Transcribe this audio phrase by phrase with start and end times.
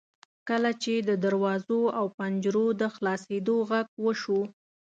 [0.49, 4.41] کله چې د دروازو او پنجرو د خلاصیدو غږ وشو.